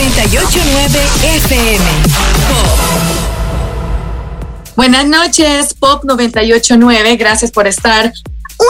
989 0.00 0.98
FM. 1.36 1.84
Buenas 4.74 5.06
noches, 5.06 5.74
Pop 5.74 6.04
989. 6.04 7.16
Gracias 7.16 7.50
por 7.50 7.66
estar 7.66 8.10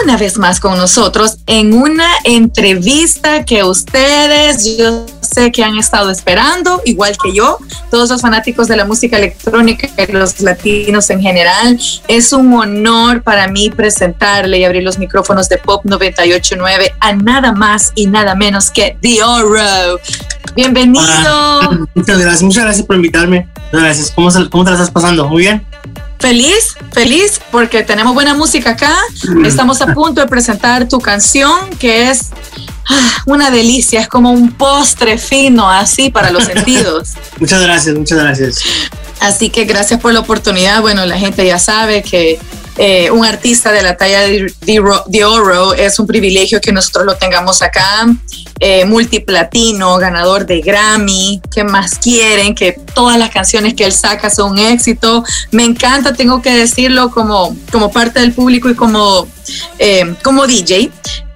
una 0.02 0.16
vez 0.16 0.38
más 0.38 0.58
con 0.58 0.76
nosotros 0.76 1.38
en 1.46 1.72
una 1.72 2.08
entrevista 2.24 3.44
que 3.44 3.62
ustedes, 3.62 4.76
yo 4.76 5.06
sé 5.20 5.52
que 5.52 5.62
han 5.62 5.78
estado 5.78 6.10
esperando, 6.10 6.82
igual 6.84 7.16
que 7.22 7.32
yo, 7.32 7.58
todos 7.90 8.08
los 8.08 8.22
fanáticos 8.22 8.66
de 8.66 8.76
la 8.76 8.84
música 8.84 9.16
electrónica 9.16 9.88
y 9.96 10.10
los 10.10 10.40
latinos 10.40 11.10
en 11.10 11.20
general. 11.20 11.78
Es 12.08 12.32
un 12.32 12.52
honor 12.54 13.22
para 13.22 13.46
mí 13.46 13.70
presentarle 13.70 14.58
y 14.58 14.64
abrir 14.64 14.82
los 14.82 14.98
micrófonos 14.98 15.48
de 15.48 15.58
Pop 15.58 15.82
989 15.84 16.92
a 16.98 17.12
nada 17.12 17.52
más 17.52 17.92
y 17.94 18.06
nada 18.06 18.34
menos 18.34 18.72
que 18.72 18.96
The 19.00 19.22
Oro. 19.22 20.00
Bienvenido. 20.54 21.88
muchas 21.94 22.18
gracias, 22.18 22.42
muchas 22.42 22.64
gracias 22.64 22.86
por 22.86 22.96
invitarme. 22.96 23.48
Gracias. 23.72 24.10
¿Cómo, 24.10 24.30
¿Cómo 24.50 24.64
te 24.64 24.70
la 24.70 24.76
estás 24.76 24.90
pasando? 24.90 25.28
¿Muy 25.28 25.42
bien? 25.42 25.64
Feliz, 26.18 26.74
feliz 26.92 27.40
porque 27.50 27.82
tenemos 27.82 28.12
buena 28.12 28.34
música 28.34 28.70
acá. 28.70 28.94
Estamos 29.44 29.80
a 29.80 29.94
punto 29.94 30.20
de 30.20 30.26
presentar 30.26 30.86
tu 30.86 30.98
canción 30.98 31.70
que 31.78 32.10
es 32.10 32.28
ah, 32.88 33.22
una 33.24 33.50
delicia, 33.50 34.00
es 34.00 34.08
como 34.08 34.30
un 34.30 34.52
postre 34.52 35.16
fino 35.16 35.70
así 35.70 36.10
para 36.10 36.30
los 36.30 36.44
sentidos. 36.52 37.14
muchas 37.38 37.62
gracias, 37.62 37.96
muchas 37.96 38.18
gracias. 38.18 38.62
Así 39.20 39.48
que 39.50 39.64
gracias 39.64 39.98
por 40.00 40.12
la 40.12 40.20
oportunidad. 40.20 40.82
Bueno, 40.82 41.06
la 41.06 41.18
gente 41.18 41.46
ya 41.46 41.58
sabe 41.58 42.02
que 42.02 42.38
eh, 42.82 43.10
un 43.10 43.26
artista 43.26 43.72
de 43.72 43.82
la 43.82 43.94
talla 43.98 44.20
de, 44.22 45.24
Oro 45.26 45.74
es 45.74 45.98
un 45.98 46.06
privilegio 46.06 46.62
que 46.62 46.72
nosotros 46.72 47.04
lo 47.04 47.14
tengamos 47.14 47.60
acá. 47.60 48.06
Eh, 48.58 48.86
multiplatino, 48.86 49.98
ganador 49.98 50.46
de 50.46 50.62
Grammy, 50.62 51.42
¿qué 51.54 51.62
más 51.62 51.98
quieren? 51.98 52.54
Que 52.54 52.72
todas 52.94 53.18
las 53.18 53.28
canciones 53.28 53.74
que 53.74 53.84
él 53.84 53.92
saca 53.92 54.30
son 54.30 54.58
éxito. 54.58 55.22
Me 55.50 55.64
encanta, 55.64 56.14
tengo 56.14 56.40
que 56.40 56.52
decirlo 56.52 57.10
como, 57.10 57.54
como 57.70 57.92
parte 57.92 58.20
del 58.20 58.32
público 58.32 58.70
y 58.70 58.74
como, 58.74 59.28
eh, 59.78 60.14
como 60.22 60.46
DJ 60.46 60.90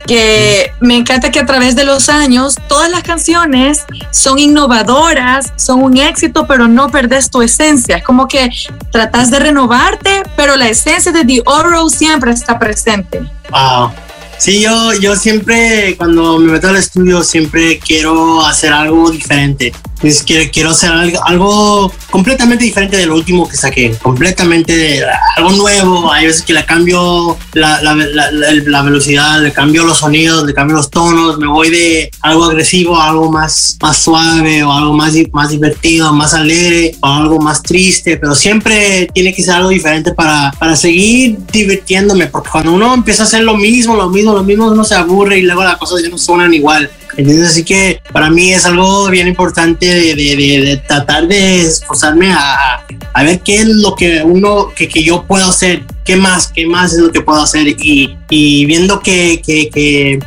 que 0.07 0.73
me 0.81 0.97
encanta 0.97 1.31
que 1.31 1.41
a 1.41 1.47
través 1.47 1.77
de 1.77 1.85
los 1.85 2.09
años 2.09 2.57
todas 2.69 2.91
las 2.91 3.03
canciones 3.03 3.85
son 4.11 4.39
innovadoras, 4.39 5.53
son 5.57 5.83
un 5.83 5.97
éxito, 5.97 6.47
pero 6.47 6.69
no 6.69 6.91
perdes 6.91 7.31
tu 7.31 7.43
esencia. 7.43 7.97
Es 7.97 8.05
como 8.05 8.29
que 8.29 8.51
tratas 8.91 9.31
de 9.31 9.39
renovarte, 9.39 10.23
pero 10.37 10.57
la 10.57 10.69
esencia 10.69 11.13
de 11.13 11.25
The 11.25 11.43
Oro 11.47 11.89
siempre 11.89 12.33
está 12.33 12.59
presente. 12.59 13.21
Wow. 13.51 13.93
Sí, 14.39 14.61
yo, 14.61 14.93
yo 15.01 15.17
siempre, 15.17 15.97
cuando 15.97 16.39
me 16.39 16.53
meto 16.53 16.69
al 16.69 16.77
estudio, 16.77 17.23
siempre 17.23 17.79
quiero 17.79 18.45
hacer 18.45 18.73
algo 18.73 19.11
diferente. 19.11 19.73
Pues 20.05 20.23
quiero, 20.23 20.51
quiero 20.53 20.69
hacer 20.69 20.91
algo, 21.25 21.91
completamente 22.11 22.63
diferente 22.63 22.95
de 22.95 23.07
lo 23.07 23.15
último 23.15 23.49
que 23.49 23.57
saqué, 23.57 23.97
completamente 24.03 25.03
algo 25.35 25.53
nuevo. 25.53 26.13
Hay 26.13 26.27
veces 26.27 26.43
que 26.43 26.53
le 26.53 26.63
cambio 26.67 27.39
la, 27.55 28.83
velocidad, 28.85 29.41
le 29.41 29.51
cambio 29.51 29.83
los 29.85 30.01
sonidos, 30.01 30.45
le 30.45 30.53
cambio 30.53 30.77
los 30.77 30.91
tonos, 30.91 31.39
me 31.39 31.47
voy 31.47 31.71
de 31.71 32.11
algo 32.21 32.45
agresivo 32.45 33.01
a 33.01 33.09
algo 33.09 33.33
más, 33.33 33.79
más 33.81 33.97
suave 33.97 34.63
o 34.63 34.71
algo 34.71 34.93
más, 34.93 35.15
más 35.33 35.49
divertido, 35.49 36.13
más 36.13 36.35
alegre 36.35 36.95
o 37.01 37.07
algo 37.07 37.41
más 37.41 37.63
triste, 37.63 38.19
pero 38.19 38.35
siempre 38.35 39.09
tiene 39.15 39.35
que 39.35 39.43
ser 39.43 39.55
algo 39.55 39.71
diferente 39.71 40.13
para, 40.13 40.53
para 40.59 40.77
seguir 40.77 41.39
divirtiéndome, 41.51 42.27
porque 42.27 42.51
cuando 42.51 42.75
uno 42.75 42.93
empieza 42.93 43.23
a 43.23 43.27
hacer 43.27 43.43
lo 43.43 43.57
mismo, 43.57 43.97
lo 43.97 44.11
mismo, 44.11 44.35
lo 44.35 44.45
mismo, 44.45 44.67
uno 44.67 44.85
se 44.85 44.97
aburre 44.97 45.39
y 45.39 45.43
luego 45.45 45.65
las 45.65 45.79
cosas 45.79 46.03
ya 46.03 46.11
no 46.11 46.19
suenan 46.19 46.53
igual. 46.53 46.91
Entonces, 47.17 47.49
así 47.49 47.65
que 47.65 48.01
para 48.13 48.31
mí 48.31 48.53
es 48.53 48.65
algo 48.67 49.09
bien 49.09 49.29
importante 49.29 49.87
de, 49.87 50.15
de, 50.15 50.37
de, 50.37 50.77
tratar 50.87 51.29
de 51.29 51.63
esforzarme 51.63 52.33
a, 52.33 52.85
a, 53.13 53.23
ver 53.23 53.41
qué 53.41 53.57
es 53.57 53.69
lo 53.69 53.95
que 53.95 54.23
uno, 54.23 54.73
que, 54.75 54.89
que, 54.89 55.03
yo 55.03 55.25
puedo 55.25 55.49
hacer, 55.49 55.85
qué 56.05 56.17
más, 56.17 56.49
qué 56.49 56.67
más 56.67 56.93
es 56.93 56.99
lo 56.99 57.13
que 57.13 57.21
puedo 57.21 57.41
hacer. 57.41 57.69
Y, 57.69 58.17
y 58.29 58.67
viendo 58.67 59.01
que, 59.01 59.41
que, 59.45 59.71
que 59.71 60.19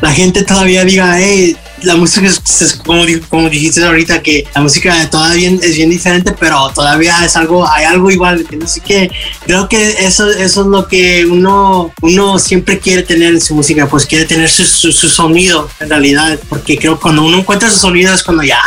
la 0.00 0.12
gente 0.12 0.42
todavía 0.42 0.84
diga, 0.84 1.16
hey, 1.18 1.56
la 1.82 1.96
música 1.96 2.26
es, 2.26 2.80
como, 2.84 3.04
como 3.28 3.48
dijiste 3.48 3.84
ahorita, 3.84 4.22
que 4.22 4.46
la 4.54 4.60
música 4.60 5.10
todavía 5.10 5.50
es 5.50 5.76
bien 5.76 5.90
diferente, 5.90 6.34
pero 6.38 6.70
todavía 6.74 7.24
es 7.24 7.36
algo, 7.36 7.68
hay 7.68 7.84
algo 7.84 8.10
igual. 8.10 8.46
Así 8.62 8.80
que 8.80 9.10
creo 9.44 9.68
que 9.68 9.90
eso, 10.04 10.30
eso 10.30 10.60
es 10.62 10.66
lo 10.66 10.86
que 10.88 11.26
uno, 11.26 11.92
uno 12.02 12.38
siempre 12.38 12.78
quiere 12.78 13.02
tener 13.02 13.34
en 13.34 13.40
su 13.40 13.54
música, 13.54 13.88
pues 13.88 14.06
quiere 14.06 14.24
tener 14.24 14.48
su, 14.48 14.64
su, 14.64 15.08
sonido 15.08 15.68
en 15.80 15.90
realidad, 15.90 16.38
porque 16.48 16.76
creo 16.76 16.96
que 16.96 17.02
cuando 17.02 17.24
uno 17.24 17.38
encuentra 17.38 17.70
su 17.70 17.78
sonido 17.78 18.14
es 18.14 18.22
cuando 18.22 18.42
ya, 18.42 18.60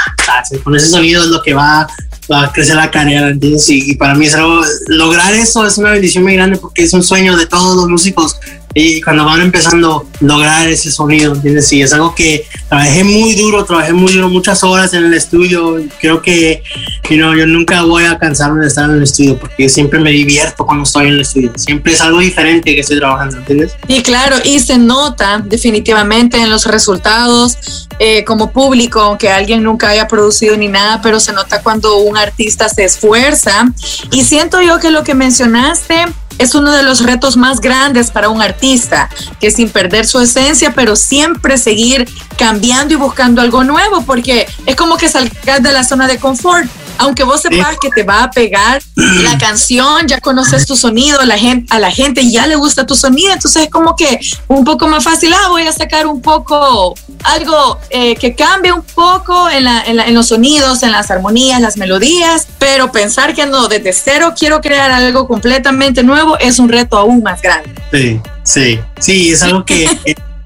con 0.64 0.76
ese 0.76 0.88
sonido 0.88 1.24
es 1.24 1.30
lo 1.30 1.42
que 1.42 1.53
va 1.53 1.88
va 2.32 2.46
a 2.46 2.52
crecer 2.52 2.76
la 2.76 2.90
carrera, 2.90 3.30
¿entiendes? 3.30 3.70
Y, 3.70 3.92
y, 3.92 3.96
para 3.97 4.16
mí 4.16 4.26
es 4.26 4.34
algo, 4.34 4.62
lograr 4.88 5.36
eso 5.36 5.64
es 5.64 5.78
una 5.78 5.92
bendición 5.92 6.24
muy 6.24 6.34
grande 6.34 6.58
porque 6.58 6.84
es 6.84 6.92
un 6.94 7.03
sueño 7.03 7.38
de 7.38 7.46
todos 7.46 7.76
los 7.76 7.88
músicos 7.88 8.40
y 8.78 9.02
cuando 9.02 9.24
van 9.24 9.40
empezando 9.40 10.06
lograr 10.19 10.68
ese 10.68 10.91
sonido, 10.91 11.34
¿entiendes? 11.34 11.66
Sí, 11.66 11.81
es 11.81 11.94
algo 11.94 12.13
que 12.13 12.46
trabajé 12.68 13.06
muy 13.06 13.34
duro, 13.34 13.63
trabajé 13.63 13.94
muy 13.94 14.12
duro, 14.12 14.28
muchas 14.28 14.66
horas 14.66 14.94
en 14.94 15.06
el 15.06 15.13
estudio. 15.13 15.81
Creo 16.02 16.22
que 16.22 16.62
you 17.09 17.16
know, 17.16 17.34
yo 17.34 17.47
nunca 17.47 17.84
voy 17.84 18.03
a 18.03 18.19
cansarme 18.19 18.59
de 18.59 18.68
estar 18.68 18.90
en 18.90 18.97
el 18.97 19.03
estudio 19.03 19.40
porque 19.40 19.69
siempre 19.69 19.97
me 20.00 20.12
divierto 20.12 20.66
cuando 20.66 20.84
estoy 20.84 21.08
en 21.08 21.14
el 21.14 21.22
estudio. 21.22 21.53
Siempre 21.56 21.94
es 21.94 22.02
algo 22.02 22.19
diferente 22.19 22.75
que 22.75 22.81
estoy 22.81 22.97
trabajando, 22.97 23.38
¿entiendes? 23.38 23.78
Y 23.88 24.03
claro, 24.03 24.35
y 24.44 24.59
se 24.59 24.78
nota 24.78 25.41
definitivamente 25.41 26.38
en 26.38 26.50
los 26.50 26.66
resultados 26.66 27.88
eh, 28.00 28.25
como 28.25 28.52
público, 28.52 29.00
aunque 29.00 29.30
alguien 29.30 29.64
nunca 29.64 29.88
haya 29.88 30.09
producido 30.09 30.58
ni 30.58 30.68
nada, 30.68 31.02
pero 31.02 31.22
se 31.22 31.31
nota 31.31 31.64
cuando 31.64 32.00
un 32.00 32.18
artista 32.18 32.68
se 32.68 32.84
esfuerza. 32.84 33.72
Y 34.12 34.25
siento 34.25 34.62
yo 34.62 34.80
que 34.80 34.91
lo 34.91 35.06
que 35.06 35.16
mencionaste 35.16 36.08
es 36.38 36.56
uno 36.56 36.72
de 36.72 36.84
los 36.84 37.01
retos 37.01 37.38
más 37.38 37.62
grandes 37.62 38.12
para 38.12 38.29
un 38.29 38.41
artista, 38.41 39.09
que 39.40 39.51
sin 39.51 39.69
perder 39.69 40.06
su 40.06 40.19
esencia, 40.19 40.73
pero 40.73 40.96
siempre 40.96 41.57
seguir 41.57 42.07
cambiando 42.38 42.94
y 42.94 42.97
buscando 42.97 43.41
algo 43.41 43.63
nuevo, 43.63 44.01
porque 44.01 44.47
es 44.66 44.75
como 44.75 44.97
que 44.97 45.09
salgas 45.09 45.63
de 45.63 45.72
la 45.72 45.84
zona 45.84 46.07
de 46.07 46.19
confort 46.19 46.69
aunque 46.98 47.24
vos 47.24 47.42
sepas 47.42 47.78
que 47.82 47.90
te 47.90 48.04
va 48.04 48.24
a 48.24 48.32
pegar 48.32 48.82
la 48.96 49.38
canción, 49.38 50.08
ya 50.08 50.20
conoces 50.20 50.66
tu 50.66 50.76
sonido, 50.76 51.22
la 51.24 51.38
gente, 51.38 51.74
a 51.74 51.80
la 51.80 51.92
gente 51.92 52.30
ya 52.30 52.48
le 52.48 52.56
gusta 52.56 52.86
tu 52.86 52.96
sonido, 52.96 53.34
entonces 53.34 53.64
es 53.64 53.70
como 53.70 53.96
que 53.96 54.20
un 54.48 54.64
poco 54.64 54.88
más 54.88 55.04
fácil, 55.04 55.34
ah, 55.34 55.50
voy 55.50 55.64
a 55.64 55.72
sacar 55.72 56.08
un 56.08 56.22
poco 56.22 56.96
algo 57.24 57.80
eh, 57.90 58.16
que 58.16 58.36
cambie 58.36 58.72
un 58.72 58.84
poco 58.84 59.50
en, 59.50 59.68
en, 59.68 60.14
los 60.14 60.28
sonidos, 60.28 60.84
en 60.84 60.92
las 60.92 61.12
armonías, 61.12 61.60
las 61.62 61.78
melodías, 61.78 62.48
pero 62.60 62.92
pensar 62.92 63.34
que 63.34 63.46
no, 63.46 63.68
desde 63.68 63.94
cero 63.94 64.34
quiero 64.38 64.62
crear 64.62 64.92
algo 64.92 65.28
completamente 65.28 66.04
nuevo 66.04 66.38
es 66.40 66.60
un 66.60 66.70
reto 66.70 66.98
aún 66.98 67.24
más 67.24 67.42
grande. 67.42 67.70
Sí, 67.92 68.20
sí, 68.44 68.80
sí, 69.00 69.32
es 69.32 69.44
algo 69.44 69.66
que, 69.66 69.88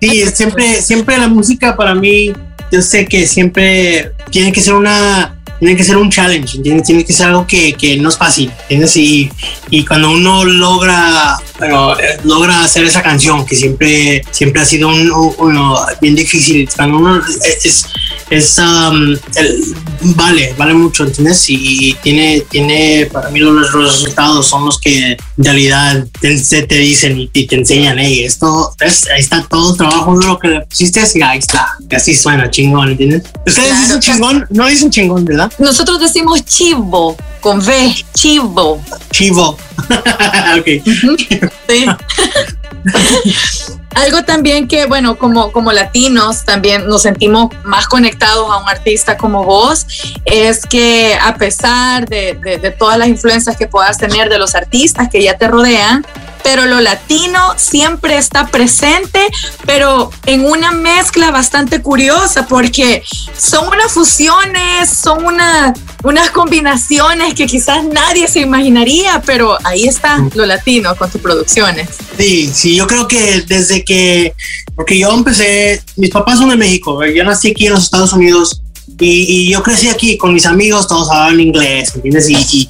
sí, 0.01 0.25
siempre, 0.33 0.81
siempre 0.81 1.17
la 1.17 1.27
música 1.27 1.75
para 1.75 1.95
mí, 1.95 2.33
yo 2.71 2.81
sé 2.81 3.07
que 3.07 3.27
siempre 3.27 4.13
tiene 4.31 4.51
que 4.51 4.61
ser 4.61 4.73
una 4.73 5.38
tiene 5.59 5.75
que 5.75 5.83
ser 5.83 5.97
un 5.97 6.09
challenge, 6.09 6.59
Tiene 6.59 7.05
que 7.05 7.13
ser 7.13 7.27
algo 7.27 7.45
que, 7.45 7.73
que 7.73 7.97
no 7.97 8.09
es 8.09 8.17
fácil, 8.17 8.51
¿entiendes? 8.61 8.95
Y, 8.97 9.31
y 9.69 9.85
cuando 9.85 10.11
uno 10.11 10.45
logra, 10.45 11.37
bueno, 11.59 11.99
eh, 11.99 12.17
logra 12.23 12.63
hacer 12.63 12.85
esa 12.85 13.03
canción, 13.03 13.45
que 13.45 13.55
siempre, 13.55 14.23
siempre 14.31 14.61
ha 14.61 14.65
sido 14.65 14.87
un, 14.87 15.75
bien 16.01 16.15
difícil, 16.15 16.67
cuando 16.75 16.97
uno 16.97 17.21
es, 17.63 17.85
es 18.29 18.59
um, 18.59 19.15
vale, 20.15 20.53
vale 20.57 20.73
mucho, 20.73 21.03
¿entiendes? 21.03 21.45
Y, 21.49 21.95
tiene, 22.01 22.41
tiene, 22.49 23.09
para 23.11 23.29
mí 23.29 23.39
los, 23.39 23.73
resultados 23.73 24.47
son 24.47 24.65
los 24.65 24.79
que 24.79 25.11
en 25.11 25.43
realidad 25.43 26.07
te, 26.21 26.37
te 26.63 26.75
dicen 26.75 27.29
y 27.33 27.47
te, 27.47 27.55
enseñan, 27.55 27.97
hey, 27.99 28.23
esto, 28.23 28.73
es, 28.79 29.07
ahí 29.09 29.19
está 29.19 29.45
todo 29.49 29.71
el 29.71 29.77
trabajo 29.77 30.13
duro 30.13 30.39
que 30.39 30.47
le 30.47 30.61
pusiste 30.61 31.01
y 31.15 31.21
ahí 31.21 31.39
está, 31.39 31.77
que 31.89 31.95
así 31.95 32.15
suena 32.15 32.49
chingón, 32.49 32.91
¿entiendes? 32.91 33.23
Ustedes 33.45 33.79
dicen 33.81 33.99
chingón, 33.99 34.47
no 34.49 34.67
dicen 34.67 34.89
chingón, 34.89 35.25
¿verdad? 35.25 35.51
Nosotros 35.59 35.99
decimos 35.99 36.43
chivo, 36.45 37.17
con 37.39 37.59
V, 37.59 37.95
chivo. 38.13 38.83
Chivo. 39.11 39.49
ok. 40.57 40.67
Sí. 41.67 41.85
Algo 43.95 44.23
también 44.23 44.67
que, 44.67 44.85
bueno, 44.85 45.17
como, 45.17 45.51
como 45.51 45.71
latinos 45.71 46.45
también 46.45 46.87
nos 46.87 47.01
sentimos 47.01 47.49
más 47.63 47.87
conectados 47.87 48.49
a 48.49 48.57
un 48.57 48.69
artista 48.69 49.17
como 49.17 49.43
vos, 49.43 49.87
es 50.25 50.65
que 50.65 51.17
a 51.19 51.35
pesar 51.35 52.07
de, 52.07 52.35
de 52.35 52.71
todas 52.71 52.97
las 52.97 53.07
influencias 53.07 53.57
que 53.57 53.67
puedas 53.67 53.97
tener 53.97 54.29
de 54.29 54.37
los 54.37 54.55
artistas 54.55 55.09
que 55.09 55.23
ya 55.23 55.37
te 55.37 55.47
rodean, 55.47 56.05
pero 56.51 56.65
lo 56.65 56.81
latino 56.81 57.53
siempre 57.57 58.17
está 58.17 58.47
presente, 58.47 59.19
pero 59.67 60.09
en 60.25 60.45
una 60.45 60.71
mezcla 60.71 61.29
bastante 61.29 61.79
curiosa, 61.79 62.47
porque 62.47 63.03
son 63.37 63.67
unas 63.67 63.91
fusiones, 63.91 64.89
son 64.89 65.25
una, 65.25 65.75
unas 66.03 66.31
combinaciones 66.31 67.35
que 67.35 67.45
quizás 67.45 67.83
nadie 67.83 68.27
se 68.27 68.39
imaginaría, 68.39 69.21
pero 69.27 69.59
ahí 69.63 69.83
está 69.83 70.27
lo 70.33 70.47
latino 70.47 70.95
con 70.95 71.11
tus 71.11 71.21
producciones. 71.21 71.87
Sí, 72.17 72.49
sí, 72.51 72.75
yo 72.75 72.87
creo 72.87 73.07
que 73.07 73.41
desde 73.41 73.85
que, 73.85 74.33
porque 74.75 74.97
yo 74.97 75.13
empecé, 75.13 75.83
mis 75.97 76.09
papás 76.09 76.39
son 76.39 76.49
de 76.49 76.55
México, 76.55 77.05
yo 77.05 77.23
nací 77.25 77.51
aquí 77.51 77.67
en 77.67 77.73
los 77.73 77.83
Estados 77.83 78.11
Unidos 78.11 78.63
Y, 78.99 79.51
yo 79.51 79.61
crecí 79.61 79.87
aquí 79.87 80.17
con 80.17 80.33
mis 80.33 80.47
amigos, 80.47 80.87
todos 80.87 81.11
hablaban 81.11 81.39
inglés, 81.39 81.93
¿entiendes? 81.93 82.27
Y, 82.27 82.35
y, 82.35 82.69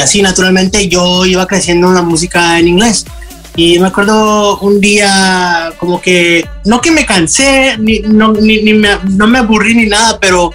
así 0.00 0.22
naturalmente 0.22 0.88
yo 0.88 1.24
iba 1.26 1.46
creciendo 1.46 1.88
en 1.88 1.94
la 1.94 2.02
música 2.02 2.58
en 2.58 2.68
inglés. 2.68 3.04
Y 3.56 3.78
me 3.80 3.88
acuerdo 3.88 4.58
un 4.60 4.80
día 4.80 5.72
como 5.78 6.00
que, 6.00 6.48
no 6.64 6.80
que 6.80 6.92
me 6.92 7.04
cansé, 7.04 7.76
ni, 7.78 7.98
no, 8.00 8.32
ni, 8.32 8.62
ni 8.62 8.72
me, 8.72 8.90
no 9.10 9.26
me 9.26 9.38
aburrí 9.38 9.74
ni 9.74 9.86
nada, 9.86 10.20
pero 10.20 10.52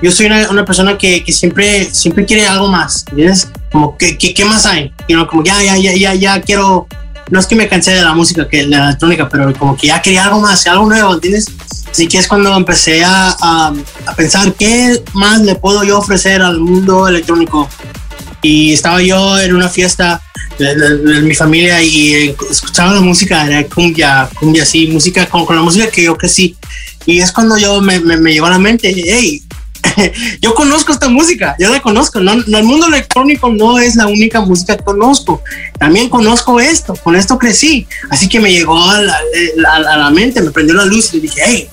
yo 0.00 0.12
soy 0.12 0.26
una, 0.26 0.48
una 0.50 0.64
persona 0.64 0.96
que, 0.96 1.24
que, 1.24 1.32
siempre, 1.32 1.92
siempre 1.92 2.24
quiere 2.24 2.46
algo 2.46 2.68
más, 2.68 3.06
¿entiendes? 3.08 3.48
Como, 3.72 3.96
¿qué, 3.96 4.16
qué, 4.16 4.34
qué 4.34 4.44
más 4.44 4.66
hay? 4.66 4.92
You 5.08 5.16
know, 5.16 5.26
como 5.26 5.42
ya, 5.42 5.60
ya, 5.64 5.76
ya, 5.76 5.96
ya, 5.96 6.14
ya 6.14 6.40
quiero, 6.42 6.86
no 7.30 7.40
es 7.40 7.46
que 7.46 7.56
me 7.56 7.66
cansé 7.68 7.92
de 7.92 8.02
la 8.02 8.12
música, 8.12 8.46
que 8.48 8.58
de 8.58 8.66
la 8.66 8.84
electrónica, 8.86 9.28
pero 9.28 9.52
como 9.54 9.76
que 9.76 9.88
ya 9.88 10.00
quería 10.00 10.26
algo 10.26 10.40
más, 10.40 10.64
algo 10.68 10.86
nuevo, 10.86 11.14
¿entiendes? 11.14 11.46
Así 11.90 12.06
que 12.06 12.18
es 12.18 12.28
cuando 12.28 12.56
empecé 12.56 13.02
a, 13.02 13.36
a, 13.40 13.72
a 14.06 14.14
pensar 14.14 14.52
qué 14.54 15.02
más 15.14 15.40
le 15.40 15.56
puedo 15.56 15.82
yo 15.82 15.98
ofrecer 15.98 16.42
al 16.42 16.60
mundo 16.60 17.08
electrónico. 17.08 17.68
Y 18.44 18.74
estaba 18.74 19.00
yo 19.00 19.38
en 19.40 19.54
una 19.54 19.70
fiesta 19.70 20.20
de, 20.58 20.74
de, 20.74 20.98
de, 20.98 21.22
mi 21.22 21.34
familia 21.34 21.82
y 21.82 22.36
escuchaba 22.50 22.92
la 22.92 23.00
música, 23.00 23.46
era 23.46 23.66
cumbia, 23.66 24.28
cumbia 24.38 24.64
así, 24.64 24.86
música 24.88 25.24
con, 25.24 25.46
con 25.46 25.56
la 25.56 25.62
música 25.62 25.90
que 25.90 26.02
yo 26.02 26.14
crecí. 26.14 26.54
Y 27.06 27.20
es 27.20 27.32
cuando 27.32 27.56
yo 27.56 27.80
me, 27.80 28.00
me, 28.00 28.18
me 28.18 28.34
llegó 28.34 28.44
a 28.44 28.50
la 28.50 28.58
mente, 28.58 28.92
hey, 28.94 29.42
yo 30.42 30.52
conozco 30.54 30.92
esta 30.92 31.08
música, 31.08 31.56
yo 31.58 31.70
la 31.70 31.80
conozco, 31.80 32.20
no, 32.20 32.36
no, 32.36 32.58
el 32.58 32.64
mundo 32.64 32.86
electrónico 32.86 33.48
no 33.48 33.78
es 33.78 33.96
la 33.96 34.08
única 34.08 34.42
música 34.42 34.76
que 34.76 34.84
conozco, 34.84 35.42
también 35.78 36.10
conozco 36.10 36.60
esto, 36.60 36.94
con 37.02 37.16
esto 37.16 37.38
crecí, 37.38 37.86
así 38.10 38.28
que 38.28 38.40
me 38.40 38.52
llegó 38.52 38.78
a 38.90 39.00
la, 39.00 39.18
a, 39.68 39.76
a 39.76 39.96
la 39.96 40.10
mente, 40.10 40.42
me 40.42 40.50
prendió 40.50 40.74
la 40.74 40.84
luz 40.84 41.14
y 41.14 41.20
dije, 41.20 41.40
hey, 41.42 41.68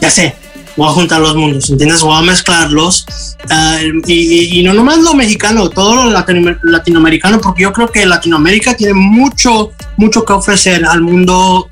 ya 0.00 0.10
sé, 0.10 0.34
voy 0.76 0.88
a 0.88 0.92
juntar 0.92 1.20
los 1.20 1.34
mundos, 1.34 1.70
¿entiendes? 1.70 2.00
Voy 2.00 2.16
a 2.16 2.22
mezclarlos 2.22 3.06
uh, 3.50 4.00
y, 4.06 4.58
y, 4.58 4.62
no 4.62 4.74
nomás 4.74 4.98
lo 4.98 5.14
mexicano, 5.14 5.70
todo 5.70 5.96
lo 5.96 6.10
latino, 6.10 6.56
latinoamericano, 6.62 7.40
porque 7.40 7.62
yo 7.62 7.72
creo 7.72 7.90
que 7.90 8.04
Latinoamérica 8.04 8.76
tiene 8.76 8.94
mucho, 8.94 9.72
mucho 9.96 10.24
que 10.24 10.32
ofrecer 10.32 10.84
al 10.84 11.00
mundo 11.00 11.68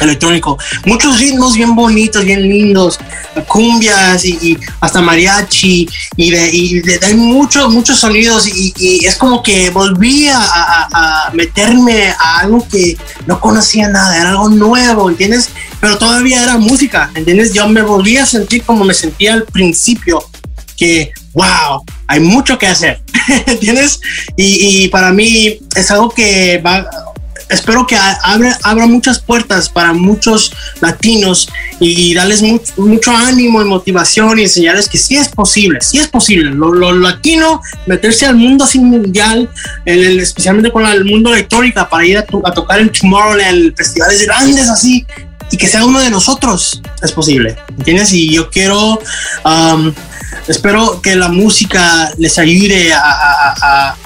electrónico. 0.00 0.58
Muchos 0.84 1.18
ritmos 1.18 1.54
bien 1.54 1.74
bonitos, 1.74 2.24
bien 2.24 2.42
lindos, 2.42 2.98
cumbias 3.46 4.24
y, 4.24 4.58
hasta 4.80 5.00
mariachi 5.00 5.88
y, 6.16 6.30
de, 6.30 6.50
y 6.52 6.80
de, 6.80 7.00
hay 7.02 7.14
muchos, 7.14 7.72
muchos 7.72 7.98
sonidos 7.98 8.46
y, 8.48 8.72
y, 8.76 9.04
es 9.04 9.16
como 9.16 9.42
que 9.42 9.70
volví 9.70 10.28
a, 10.28 11.30
meterme 11.32 12.10
a 12.10 12.40
algo 12.40 12.66
que 12.68 12.96
no 13.26 13.40
conocía 13.40 13.88
nada, 13.88 14.16
era 14.16 14.30
algo 14.30 14.48
nuevo, 14.48 15.08
¿entiendes? 15.08 15.50
Pero 15.84 15.98
todavía 15.98 16.42
era 16.42 16.56
música, 16.56 17.10
¿entiendes? 17.14 17.52
Yo 17.52 17.68
me 17.68 17.82
volví 17.82 18.16
a 18.16 18.24
sentir 18.24 18.62
como 18.62 18.86
me 18.86 18.94
sentía 18.94 19.34
al 19.34 19.44
principio, 19.44 20.24
que, 20.78 21.12
wow, 21.34 21.84
hay 22.06 22.20
mucho 22.20 22.56
que 22.56 22.66
hacer, 22.66 23.02
¿entiendes? 23.46 24.00
Y, 24.34 24.84
y 24.84 24.88
para 24.88 25.12
mí 25.12 25.58
es 25.76 25.90
algo 25.90 26.08
que 26.08 26.56
va 26.64 26.88
espero 27.48 27.86
que 27.86 27.96
abra, 27.96 28.58
abra 28.62 28.86
muchas 28.86 29.20
puertas 29.20 29.68
para 29.68 29.92
muchos 29.92 30.52
latinos 30.80 31.48
y 31.80 32.14
darles 32.14 32.42
mucho, 32.42 32.72
mucho, 32.76 33.16
ánimo 33.16 33.60
y 33.62 33.64
motivación 33.64 34.38
y 34.38 34.42
enseñarles 34.42 34.88
que 34.88 34.98
sí 34.98 35.16
es 35.16 35.28
posible, 35.28 35.80
sí 35.80 35.98
es 35.98 36.08
posible. 36.08 36.50
Lo, 36.50 36.72
lo 36.72 36.92
latino, 36.92 37.60
meterse 37.86 38.26
al 38.26 38.36
mundo 38.36 38.64
así 38.64 38.78
mundial, 38.78 39.50
el, 39.84 40.04
el, 40.04 40.20
especialmente 40.20 40.70
con 40.70 40.86
el 40.86 41.04
mundo 41.04 41.32
electrónica, 41.32 41.88
para 41.88 42.06
ir 42.06 42.18
a, 42.18 42.24
to, 42.24 42.40
a 42.44 42.52
tocar 42.52 42.80
en 42.80 42.90
Tomorrowland, 42.90 43.76
festivales 43.76 44.24
grandes 44.26 44.68
así, 44.68 45.06
y 45.54 45.56
que 45.56 45.68
sea 45.68 45.84
uno 45.84 46.00
de 46.00 46.10
nosotros, 46.10 46.82
es 47.00 47.12
posible, 47.12 47.56
¿entiendes? 47.78 48.12
Y 48.12 48.32
yo 48.32 48.50
quiero, 48.50 48.98
um, 49.44 49.94
espero 50.48 51.00
que 51.00 51.14
la 51.14 51.28
música 51.28 52.12
les 52.18 52.36
ayude 52.40 52.92
a, 52.92 52.98
a, 52.98 53.54
a, 53.62 53.96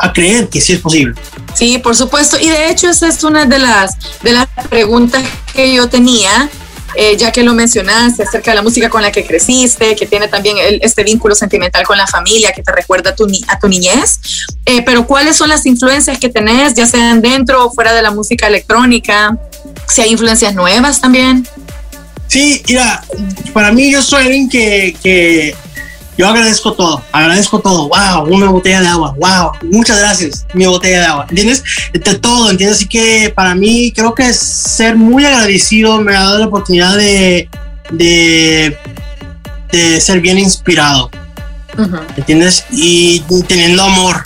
a 0.00 0.12
creer 0.12 0.48
que 0.48 0.60
sí 0.60 0.72
es 0.72 0.80
posible. 0.80 1.14
Sí, 1.54 1.78
por 1.78 1.94
supuesto. 1.94 2.36
Y 2.40 2.48
de 2.48 2.70
hecho 2.70 2.90
esa 2.90 3.06
es 3.06 3.22
una 3.22 3.46
de 3.46 3.60
las, 3.60 3.92
de 4.20 4.32
las 4.32 4.48
preguntas 4.68 5.22
que 5.54 5.72
yo 5.72 5.88
tenía, 5.88 6.50
eh, 6.96 7.16
ya 7.16 7.30
que 7.30 7.44
lo 7.44 7.54
mencionaste 7.54 8.24
acerca 8.24 8.50
de 8.50 8.56
la 8.56 8.62
música 8.62 8.88
con 8.90 9.02
la 9.02 9.12
que 9.12 9.24
creciste, 9.24 9.94
que 9.94 10.06
tiene 10.06 10.26
también 10.26 10.56
el, 10.58 10.80
este 10.82 11.04
vínculo 11.04 11.36
sentimental 11.36 11.84
con 11.84 11.96
la 11.96 12.08
familia, 12.08 12.50
que 12.50 12.64
te 12.64 12.72
recuerda 12.72 13.10
a 13.10 13.14
tu, 13.14 13.28
a 13.46 13.58
tu 13.60 13.68
niñez. 13.68 14.18
Eh, 14.66 14.82
pero 14.82 15.06
¿cuáles 15.06 15.36
son 15.36 15.50
las 15.50 15.64
influencias 15.66 16.18
que 16.18 16.28
tenés, 16.28 16.74
ya 16.74 16.84
sean 16.84 17.22
dentro 17.22 17.64
o 17.64 17.70
fuera 17.70 17.92
de 17.92 18.02
la 18.02 18.10
música 18.10 18.48
electrónica? 18.48 19.38
Si 19.88 20.00
hay 20.00 20.10
influencias 20.10 20.54
nuevas 20.54 21.00
también. 21.00 21.46
Sí, 22.26 22.62
mira, 22.68 23.02
para 23.54 23.72
mí 23.72 23.90
yo 23.90 24.02
soy 24.02 24.24
alguien 24.26 24.48
que, 24.48 24.94
que 25.02 25.54
yo 26.18 26.28
agradezco 26.28 26.74
todo, 26.74 27.02
agradezco 27.10 27.58
todo. 27.60 27.88
Wow, 27.88 28.34
una 28.34 28.50
botella 28.50 28.82
de 28.82 28.88
agua. 28.88 29.14
Wow, 29.18 29.52
muchas 29.70 29.98
gracias, 29.98 30.44
mi 30.52 30.66
botella 30.66 31.00
de 31.00 31.06
agua. 31.06 31.26
¿Entiendes? 31.30 31.64
De 31.92 32.00
todo, 32.00 32.50
¿entiendes? 32.50 32.78
Así 32.78 32.86
que 32.86 33.32
para 33.34 33.54
mí 33.54 33.92
creo 33.94 34.14
que 34.14 34.32
ser 34.34 34.96
muy 34.96 35.24
agradecido 35.24 35.98
me 36.00 36.14
ha 36.14 36.20
dado 36.20 36.38
la 36.38 36.46
oportunidad 36.46 36.96
de, 36.96 37.48
de, 37.90 38.76
de 39.72 40.00
ser 40.00 40.20
bien 40.20 40.38
inspirado. 40.38 41.10
Uh 41.78 41.82
-huh. 41.82 42.02
¿Entiendes? 42.16 42.64
Y 42.70 43.22
teniendo 43.46 43.84
amor. 43.84 44.22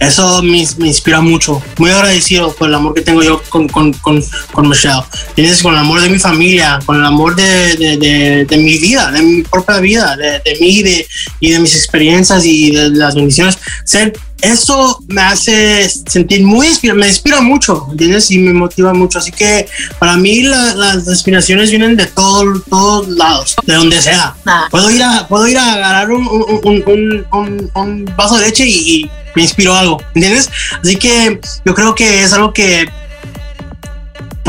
Eso 0.00 0.42
me, 0.42 0.66
me, 0.78 0.88
inspira 0.88 1.20
mucho. 1.20 1.62
Muy 1.76 1.90
agradecido 1.90 2.52
por 2.54 2.68
el 2.68 2.74
amor 2.74 2.94
que 2.94 3.02
tengo 3.02 3.22
yo 3.22 3.42
con, 3.50 3.68
con, 3.68 3.92
con, 3.92 4.22
con 4.50 4.68
Michelle. 4.68 5.02
¿Entiendes? 5.28 5.62
Con 5.62 5.74
el 5.74 5.80
amor 5.80 6.00
de 6.00 6.08
mi 6.08 6.18
familia, 6.18 6.78
con 6.86 6.96
el 6.96 7.04
amor 7.04 7.36
de, 7.36 7.76
de, 7.76 7.96
de, 7.98 8.44
de 8.46 8.56
mi 8.56 8.78
vida, 8.78 9.10
de 9.10 9.20
mi 9.20 9.42
propia 9.42 9.78
vida, 9.78 10.16
de, 10.16 10.56
mí 10.58 10.82
de, 10.82 11.06
y 11.40 11.50
de 11.50 11.58
mis 11.60 11.74
experiencias 11.74 12.46
y 12.46 12.70
de 12.70 12.88
las 12.90 13.14
bendiciones. 13.14 13.58
Ser, 13.84 14.14
eso 14.42 15.02
me 15.08 15.20
hace 15.20 15.88
sentir 15.88 16.44
muy 16.44 16.68
inspirado, 16.68 16.98
me 16.98 17.06
inspira 17.06 17.42
mucho, 17.42 17.86
¿entiendes? 17.90 18.30
Y 18.30 18.38
me 18.38 18.54
motiva 18.54 18.94
mucho. 18.94 19.18
Así 19.18 19.30
que 19.30 19.68
para 19.98 20.16
mí 20.16 20.44
la, 20.44 20.74
las 20.74 21.06
inspiraciones 21.06 21.68
vienen 21.68 21.96
de 21.96 22.06
todo, 22.06 22.58
todos 22.70 23.08
lados, 23.08 23.56
de 23.66 23.74
donde 23.74 24.00
sea. 24.00 24.34
Ah. 24.46 24.66
Puedo, 24.70 24.90
ir 24.90 25.02
a, 25.02 25.28
puedo 25.28 25.46
ir 25.46 25.58
a 25.58 25.74
agarrar 25.74 26.10
un, 26.10 26.26
un, 26.26 26.82
un, 26.86 27.70
un, 27.74 28.14
vaso 28.16 28.36
de 28.36 28.46
leche 28.46 28.66
y 28.66 29.10
me 29.34 29.42
inspiró 29.42 29.74
algo, 29.74 30.02
¿entiendes? 30.14 30.50
Así 30.82 30.96
que 30.96 31.40
yo 31.64 31.74
creo 31.74 31.94
que 31.94 32.22
es 32.22 32.32
algo 32.32 32.52
que 32.52 32.88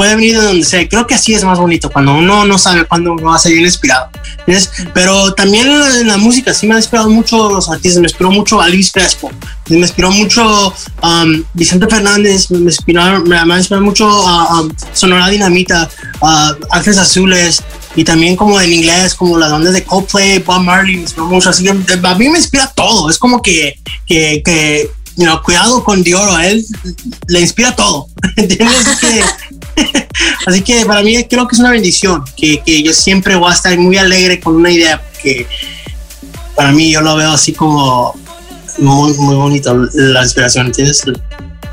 puede 0.01 0.15
venir 0.15 0.35
de 0.35 0.43
donde 0.43 0.65
sea. 0.65 0.89
Creo 0.89 1.05
que 1.05 1.13
así 1.13 1.35
es 1.35 1.43
más 1.43 1.59
bonito, 1.59 1.91
cuando 1.91 2.15
uno 2.15 2.43
no 2.43 2.57
sabe 2.57 2.85
cuándo 2.85 3.13
uno 3.13 3.25
va 3.25 3.35
a 3.35 3.37
ser 3.37 3.55
inspirado. 3.55 4.09
¿entiendes? 4.39 4.71
Pero 4.95 5.35
también 5.35 5.67
en 5.67 6.07
la 6.07 6.17
música 6.17 6.55
sí 6.55 6.65
me 6.65 6.73
han 6.73 6.79
inspirado 6.79 7.07
mucho 7.07 7.51
los 7.51 7.69
artistas, 7.69 8.01
me 8.01 8.07
inspiró 8.07 8.31
mucho 8.31 8.59
a 8.59 8.67
Luis 8.67 8.91
Crespo, 8.91 9.29
me 9.69 9.77
inspiró 9.77 10.09
mucho 10.09 10.73
um, 11.03 11.43
Vicente 11.53 11.85
Fernández, 11.87 12.49
me, 12.49 12.57
inspiró, 12.57 13.21
me, 13.21 13.45
me 13.45 13.53
ha 13.53 13.57
inspirado 13.59 13.85
mucho 13.85 14.07
a 14.07 14.61
um, 14.61 14.71
Sonora 14.91 15.29
Dinamita, 15.29 15.87
uh, 16.19 16.65
Ángeles 16.71 16.97
Azules, 16.97 17.61
y 17.95 18.03
también 18.03 18.35
como 18.35 18.59
en 18.59 18.73
inglés, 18.73 19.13
como 19.13 19.37
las 19.37 19.51
bandas 19.51 19.73
de 19.73 19.83
Coldplay, 19.83 20.39
Bob 20.39 20.63
Marley, 20.63 20.95
me 20.95 21.01
inspiró 21.03 21.27
mucho, 21.27 21.51
así 21.51 21.63
que 21.63 21.69
a 21.69 22.15
mí 22.15 22.27
me 22.27 22.39
inspira 22.39 22.65
todo, 22.75 23.07
es 23.07 23.19
como 23.19 23.39
que, 23.39 23.79
que, 24.07 24.41
que 24.43 24.89
you 25.15 25.25
know, 25.25 25.41
cuidado 25.43 25.83
con 25.83 26.01
Dior, 26.01 26.27
a 26.29 26.47
él 26.47 26.65
le 27.27 27.41
inspira 27.41 27.75
todo, 27.75 28.07
¿entiendes? 28.35 28.99
Que, 28.99 29.23
así 30.45 30.61
que 30.61 30.85
para 30.85 31.01
mí 31.01 31.23
creo 31.25 31.47
que 31.47 31.55
es 31.55 31.59
una 31.59 31.71
bendición, 31.71 32.23
que, 32.35 32.61
que 32.63 32.83
yo 32.83 32.93
siempre 32.93 33.35
voy 33.35 33.51
a 33.51 33.55
estar 33.55 33.77
muy 33.77 33.97
alegre 33.97 34.39
con 34.39 34.55
una 34.55 34.71
idea, 34.71 35.01
porque 35.01 35.47
para 36.55 36.71
mí 36.71 36.91
yo 36.91 37.01
lo 37.01 37.15
veo 37.15 37.31
así 37.31 37.53
como 37.53 38.15
muy, 38.77 39.13
muy 39.13 39.35
bonito 39.35 39.73
la 39.93 40.23
inspiración, 40.23 40.67
¿entiendes? 40.67 41.03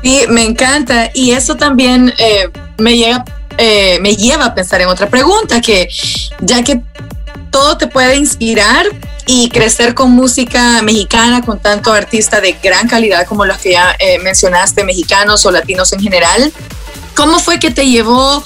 Sí, 0.03 0.21
me 0.29 0.43
encanta, 0.43 1.11
y 1.13 1.31
eso 1.31 1.55
también 1.55 2.13
eh, 2.17 2.49
me 2.77 2.95
llega 2.97 3.25
eh, 3.61 3.99
me 3.99 4.15
lleva 4.15 4.45
a 4.45 4.55
pensar 4.55 4.79
en 4.79 4.87
otra 4.87 5.09
pregunta, 5.09 5.59
que 5.59 5.89
ya 6.39 6.63
que 6.63 6.79
todo 7.51 7.77
te 7.77 7.87
puede 7.87 8.15
inspirar 8.15 8.85
y 9.25 9.49
crecer 9.49 9.93
con 9.93 10.11
música 10.11 10.81
mexicana, 10.81 11.41
con 11.41 11.59
tanto 11.59 11.91
artista 11.91 12.39
de 12.39 12.53
gran 12.63 12.87
calidad 12.87 13.25
como 13.27 13.45
los 13.45 13.57
que 13.57 13.73
ya 13.73 13.97
eh, 13.99 14.17
mencionaste, 14.19 14.85
mexicanos 14.85 15.45
o 15.45 15.51
latinos 15.51 15.91
en 15.91 15.99
general, 15.99 16.53
¿cómo 17.19 17.37
fue 17.37 17.59
que 17.59 17.69
te 17.69 17.85
llevó 17.85 18.41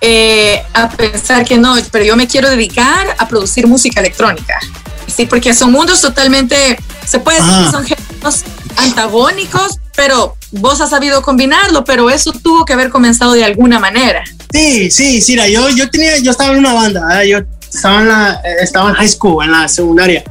eh, 0.00 0.62
a 0.72 0.88
pensar 0.88 1.44
que 1.44 1.58
no, 1.58 1.74
pero 1.90 2.04
yo 2.04 2.14
me 2.14 2.28
quiero 2.28 2.48
dedicar 2.48 3.16
a 3.18 3.26
producir 3.26 3.66
música 3.66 3.98
electrónica? 3.98 4.60
Sí, 5.08 5.26
porque 5.26 5.52
son 5.52 5.72
mundos 5.72 6.00
totalmente, 6.00 6.78
se 7.04 7.18
puede 7.18 7.38
decir 7.38 7.52
ah. 7.52 7.64
que 7.64 7.70
son 7.72 7.84
géneros 7.84 8.44
antagónicos, 8.76 9.80
pero 9.96 10.36
vos 10.52 10.80
has 10.80 10.90
sabido 10.90 11.22
combinarlo, 11.22 11.84
pero 11.84 12.08
eso 12.08 12.30
tuvo 12.30 12.64
que 12.64 12.72
haber 12.72 12.88
comenzado 12.88 13.32
de 13.32 13.44
alguna 13.44 13.80
manera. 13.80 14.22
Sí, 14.52 14.92
sí, 14.92 15.20
sí, 15.20 15.36
yo, 15.50 15.68
yo 15.70 15.90
tenía, 15.90 16.16
yo 16.18 16.30
estaba 16.30 16.52
en 16.52 16.60
una 16.60 16.72
banda, 16.72 17.20
¿eh? 17.20 17.30
yo 17.30 17.38
estaba 17.68 18.00
en, 18.00 18.08
la, 18.08 18.40
estaba 18.62 18.90
en 18.90 18.94
high 18.94 19.08
school, 19.08 19.44
en 19.44 19.50
la 19.50 19.66
secundaria, 19.66 20.22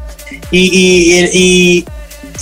y, 0.52 0.60
y, 0.60 1.14
y, 1.14 1.30
y 1.34 1.86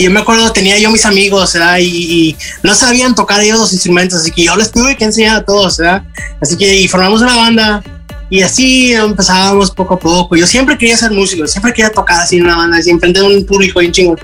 yo 0.02 0.12
me 0.12 0.20
acuerdo, 0.20 0.52
tenía 0.52 0.78
yo 0.78 0.90
mis 0.92 1.06
amigos, 1.06 1.54
¿verdad? 1.54 1.78
Y, 1.80 1.86
y, 1.86 2.38
no 2.64 2.76
sabían 2.76 3.16
tocar 3.16 3.40
ellos 3.42 3.60
los 3.60 3.74
instrumentos, 3.74 4.20
así 4.20 4.32
que 4.32 4.44
yo 4.44 4.56
les 4.56 4.72
tuve 4.72 4.96
que 4.96 5.06
enseñar 5.06 5.38
a 5.38 5.46
todos, 5.46 5.78
¿verdad? 5.78 6.04
Así 6.42 6.58
que 6.58 6.82
y 6.82 6.88
formamos 6.88 7.22
una 7.22 7.36
banda, 7.36 7.84
y 8.32 8.42
así 8.42 8.94
empezábamos 8.94 9.72
poco 9.72 9.96
a 9.96 10.00
poco. 10.00 10.38
Yo 10.38 10.48
siempre 10.48 10.78
quería 10.78 10.96
ser 10.96 11.12
músico, 11.12 11.46
siempre 11.46 11.74
quería 11.74 11.92
tocar 11.92 12.22
así 12.22 12.38
en 12.38 12.46
una 12.46 12.56
banda, 12.56 12.78
así 12.78 12.90
enfrente 12.90 13.20
de 13.20 13.28
un 13.28 13.46
público 13.46 13.82
bien 13.82 13.92
chingo, 13.92 14.16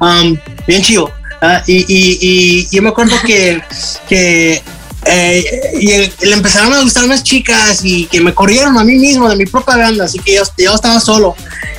um, 0.00 0.36
bien 0.66 0.82
chido. 0.82 1.12
Ah, 1.42 1.62
y, 1.66 1.76
y, 1.76 2.18
y, 2.20 2.68
yo 2.70 2.82
me 2.82 2.88
acuerdo 2.88 3.16
que, 3.24 3.62
que 4.08 4.62
eh, 5.06 5.44
y 5.80 5.86
le 6.26 6.34
empezaron 6.34 6.72
a 6.74 6.82
gustar 6.82 7.06
más 7.06 7.22
chicas 7.22 7.80
y 7.82 8.06
que 8.06 8.20
me 8.20 8.34
corrieron 8.34 8.76
a 8.78 8.84
mí 8.84 8.96
mismo 8.96 9.28
de 9.28 9.36
mi 9.36 9.46
propia 9.46 9.76
banda, 9.76 10.04
así 10.04 10.18
que 10.18 10.34
yo, 10.34 10.42
yo 10.58 10.74
estaba 10.74 11.00
solo. 11.00 11.34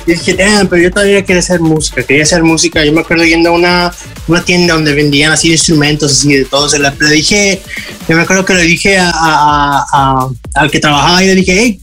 Y 0.06 0.12
dije, 0.12 0.36
pero 0.68 0.82
yo 0.82 0.90
todavía 0.90 1.24
quería 1.24 1.40
hacer 1.40 1.60
música, 1.60 2.02
quería 2.02 2.24
hacer 2.24 2.42
música. 2.42 2.84
Yo 2.84 2.92
me 2.92 3.02
acuerdo 3.02 3.24
yendo 3.24 3.50
a 3.50 3.52
una, 3.52 3.94
una 4.26 4.44
tienda 4.44 4.74
donde 4.74 4.94
vendían 4.94 5.30
así 5.30 5.52
instrumentos, 5.52 6.10
así 6.10 6.34
de 6.34 6.44
todo. 6.44 6.68
Se 6.68 6.78
le, 6.78 6.90
dije, 7.10 7.62
yo 8.08 8.16
me 8.16 8.22
acuerdo 8.22 8.44
que 8.44 8.54
le 8.54 8.62
dije 8.62 8.98
a, 8.98 9.12
a, 9.14 10.28
al 10.54 10.70
que 10.70 10.80
trabajaba 10.80 11.22
y 11.22 11.26
le 11.28 11.34
dije, 11.36 11.56
hey, 11.56 11.80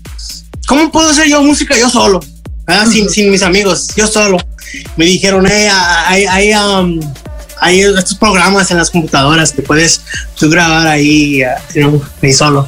¿cómo 0.68 0.92
puedo 0.92 1.10
hacer 1.10 1.28
yo 1.28 1.42
música 1.42 1.78
yo 1.78 1.90
solo? 1.90 2.20
Ah, 2.68 2.86
sin, 2.86 3.10
sin, 3.14 3.32
mis 3.32 3.42
amigos, 3.42 3.88
yo 3.96 4.06
solo. 4.06 4.38
Me 4.98 5.06
dijeron, 5.06 5.46
hey, 5.50 5.70
hay, 6.06 6.26
hay, 6.26 6.54
um, 6.54 7.00
hay 7.62 7.82
estos 7.82 8.16
programas 8.16 8.72
en 8.72 8.78
las 8.78 8.90
computadoras 8.90 9.52
que 9.52 9.62
puedes 9.62 10.02
tú 10.36 10.50
grabar 10.50 10.88
ahí, 10.88 11.42
uh, 11.44 12.02
ahí 12.22 12.34
solo 12.34 12.68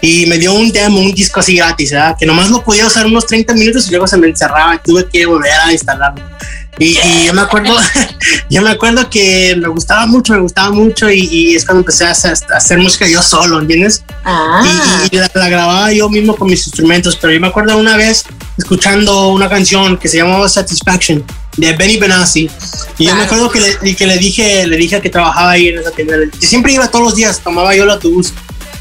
y 0.00 0.26
me 0.26 0.38
dio 0.38 0.52
un 0.52 0.70
demo, 0.70 1.00
un 1.00 1.12
disco 1.12 1.40
así 1.40 1.56
gratis, 1.56 1.90
¿verdad? 1.90 2.16
que 2.18 2.26
nomás 2.26 2.50
lo 2.50 2.62
podía 2.62 2.86
usar 2.86 3.06
unos 3.06 3.26
30 3.26 3.54
minutos 3.54 3.88
y 3.88 3.90
luego 3.90 4.06
se 4.06 4.16
me 4.16 4.28
encerraba 4.28 4.76
y 4.76 4.78
tuve 4.78 5.08
que 5.08 5.26
volver 5.26 5.52
a 5.52 5.72
instalarlo. 5.72 6.22
Y, 6.78 6.94
yo 7.24 7.32
me 7.32 7.40
acuerdo, 7.40 7.74
yo 8.50 8.60
me 8.60 8.70
acuerdo 8.70 9.08
que 9.08 9.56
me 9.58 9.68
gustaba 9.68 10.06
mucho, 10.06 10.34
me 10.34 10.40
gustaba 10.40 10.70
mucho 10.70 11.10
y, 11.10 11.56
es 11.56 11.64
cuando 11.64 11.80
empecé 11.80 12.04
a 12.04 12.10
hacer, 12.10 12.78
música 12.78 13.08
yo 13.08 13.22
solo, 13.22 13.60
¿entiendes? 13.60 14.04
Ah. 14.24 14.62
Y, 15.10 15.16
la, 15.16 15.28
grababa 15.48 15.90
yo 15.92 16.08
mismo 16.10 16.36
con 16.36 16.48
mis 16.48 16.66
instrumentos, 16.66 17.16
pero 17.16 17.32
yo 17.32 17.40
me 17.40 17.48
acuerdo 17.48 17.78
una 17.78 17.96
vez 17.96 18.24
escuchando 18.58 19.28
una 19.28 19.48
canción 19.48 19.96
que 19.96 20.08
se 20.08 20.18
llamaba 20.18 20.48
Satisfaction 20.48 21.24
de 21.56 21.72
Benny 21.72 21.96
Benassi 21.96 22.50
y 22.98 23.06
yo 23.06 23.14
me 23.14 23.24
acuerdo 23.24 23.50
que 23.50 23.60
le, 23.60 23.94
que 23.94 24.06
le 24.06 24.16
dije, 24.16 24.66
le 24.66 24.76
dije 24.76 25.00
que 25.00 25.10
trabajaba 25.10 25.50
ahí 25.50 25.68
en 25.68 25.78
esa 25.78 25.90
tienda, 25.90 26.16
que 26.38 26.46
siempre 26.46 26.72
iba 26.72 26.88
todos 26.90 27.04
los 27.04 27.14
días, 27.14 27.40
tomaba 27.40 27.74
yo 27.76 27.84
el 27.84 27.90
autobús 27.90 28.32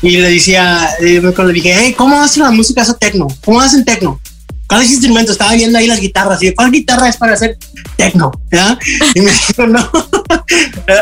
y 0.01 0.11
le 0.11 0.29
decía, 0.29 0.89
eh, 1.01 1.21
le 1.21 1.53
dije, 1.53 1.75
hey, 1.77 1.95
¿cómo 1.97 2.21
hacen 2.21 2.43
la 2.43 2.51
música 2.51 2.81
esa 2.81 2.97
tecno? 2.97 3.27
¿Cómo 3.43 3.59
hacen 3.59 3.83
tecno? 3.83 4.19
¿Cuál 4.67 4.83
es 4.83 4.91
instrumento? 4.91 5.31
Estaba 5.31 5.53
viendo 5.53 5.77
ahí 5.77 5.85
las 5.85 5.99
guitarras. 5.99 6.41
Y 6.41 6.53
¿cuál 6.53 6.71
guitarra 6.71 7.07
es 7.07 7.17
para 7.17 7.33
hacer 7.33 7.57
tecno? 7.97 8.31
Y 9.13 9.21
me 9.21 9.31
dijo, 9.47 9.67
no, 9.67 9.79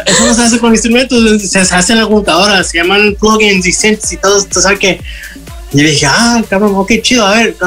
eso 0.06 0.26
no 0.26 0.34
se 0.34 0.42
hace 0.42 0.60
con 0.60 0.74
instrumentos, 0.74 1.42
se 1.42 1.60
hace 1.60 1.94
en 1.94 2.00
la 2.00 2.06
computadora, 2.06 2.64
se 2.64 2.78
llaman 2.78 3.16
plugins 3.20 3.66
y 3.66 3.72
synths 3.72 4.12
y 4.12 4.18
todo 4.18 4.40
esto, 4.40 4.60
¿sabes 4.60 4.80
qué? 4.80 5.02
Y 5.74 5.82
dije, 5.82 6.06
ah, 6.08 6.42
cabrón, 6.48 6.74
ok, 6.76 6.92
chido, 7.02 7.26
a 7.26 7.36
ver, 7.36 7.58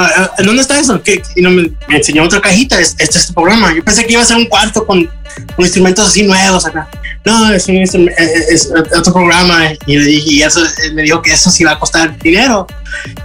¿dónde 0.45 0.63
está 0.63 0.79
eso? 0.79 1.01
Y 1.35 1.43
no, 1.43 1.51
me, 1.51 1.73
enseñó 1.89 2.23
otra 2.23 2.41
cajita, 2.41 2.81
este 2.81 3.05
es 3.05 3.17
este 3.17 3.33
programa. 3.33 3.75
Yo 3.75 3.85
pensé 3.85 4.07
que 4.07 4.13
iba 4.13 4.23
a 4.23 4.27
ser 4.27 4.37
un 4.37 4.47
cuarto 4.47 4.87
con, 4.87 5.11
con 5.55 5.65
instrumentos 5.65 6.09
así 6.09 6.23
nuevos 6.23 6.67
acá 6.67 6.89
no, 7.27 7.53
es, 7.53 7.69
es, 7.69 8.71
otro 8.97 9.13
programa. 9.13 9.73
Y 9.85 9.99
le 9.99 10.05
dije, 10.05 10.31
y 10.31 10.43
eso, 10.43 10.61
me 10.95 11.03
dijo 11.03 11.21
que 11.21 11.33
eso 11.33 11.51
sí 11.51 11.65
va 11.65 11.73
a 11.73 11.79
costar 11.79 12.17
dinero. 12.19 12.67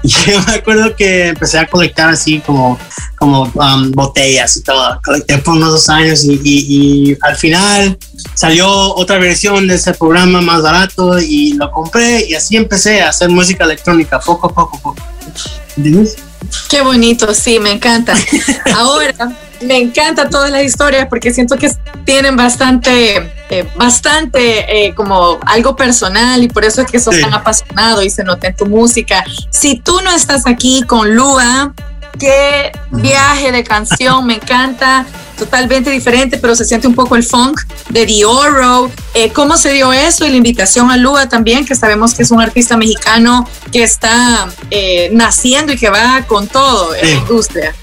Y 0.03 0.09
yo 0.09 0.41
me 0.47 0.55
acuerdo 0.55 0.95
que 0.95 1.27
empecé 1.29 1.57
a 1.57 1.65
colectar 1.65 2.09
así 2.09 2.39
como, 2.39 2.77
como 3.15 3.43
um, 3.43 3.91
botellas 3.91 4.57
y 4.57 4.63
todo. 4.63 4.99
Colecté 5.05 5.37
por 5.37 5.55
unos 5.55 5.71
dos 5.71 5.89
años 5.89 6.25
y, 6.25 6.41
y, 6.43 7.17
al 7.21 7.37
final 7.37 7.97
salió 8.33 8.67
otra 8.95 9.17
versión 9.17 9.67
de 9.67 9.75
ese 9.75 9.93
programa 9.93 10.41
más 10.41 10.61
barato 10.61 11.19
y 11.19 11.53
lo 11.53 11.71
compré 11.71 12.25
y 12.27 12.33
así 12.33 12.57
empecé 12.57 13.01
a 13.01 13.09
hacer 13.09 13.29
música 13.29 13.63
electrónica 13.63 14.19
poco 14.19 14.47
a 14.47 14.53
poco, 14.53 14.77
poco. 14.81 15.01
¿Entiendes? 15.77 16.17
Qué 16.69 16.81
bonito, 16.81 17.33
sí, 17.33 17.59
me 17.59 17.71
encanta. 17.71 18.13
Ahora, 18.75 19.13
me 19.61 19.77
encanta 19.77 20.29
todas 20.29 20.51
las 20.51 20.63
historias 20.63 21.07
porque 21.07 21.33
siento 21.33 21.57
que 21.57 21.69
tienen 22.05 22.35
bastante, 22.35 23.31
eh, 23.49 23.67
bastante 23.75 24.87
eh, 24.87 24.95
como 24.95 25.39
algo 25.45 25.75
personal 25.75 26.41
y 26.43 26.47
por 26.47 26.65
eso 26.65 26.81
es 26.81 26.91
que 26.91 26.99
sos 26.99 27.19
tan 27.19 27.33
apasionado 27.33 28.01
y 28.01 28.09
se 28.09 28.23
nota 28.23 28.47
en 28.47 28.55
tu 28.55 28.65
música. 28.65 29.23
Si 29.49 29.75
tú 29.75 29.99
no 30.01 30.11
estás 30.11 30.47
aquí 30.47 30.81
con 30.83 31.15
Lua, 31.15 31.73
qué 32.19 32.71
viaje 32.89 33.51
de 33.51 33.63
canción, 33.63 34.25
me 34.25 34.35
encanta, 34.35 35.05
totalmente 35.41 35.89
diferente, 35.89 36.37
pero 36.37 36.55
se 36.55 36.65
siente 36.65 36.87
un 36.87 36.93
poco 36.93 37.15
el 37.15 37.23
funk 37.23 37.61
de 37.89 38.05
Dioro. 38.05 38.91
Eh, 39.15 39.31
¿Cómo 39.31 39.57
se 39.57 39.73
dio 39.73 39.91
eso? 39.91 40.23
Y 40.27 40.29
la 40.29 40.37
invitación 40.37 40.91
a 40.91 40.97
Lua 40.97 41.27
también, 41.29 41.65
que 41.65 41.73
sabemos 41.73 42.13
que 42.13 42.21
es 42.21 42.29
un 42.29 42.39
artista 42.39 42.77
mexicano 42.77 43.49
que 43.71 43.81
está 43.81 44.47
naciendo 45.11 45.73
y 45.73 45.77
que 45.77 45.89
va 45.89 46.25
con 46.27 46.47
todo 46.47 46.93
en 46.93 47.07
la 47.07 47.15
industria. 47.21 47.73